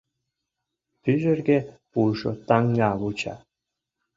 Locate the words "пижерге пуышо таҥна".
1.01-2.89